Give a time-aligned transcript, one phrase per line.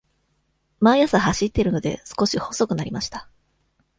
[0.79, 3.29] 毎朝走っているので、少し細くなりました。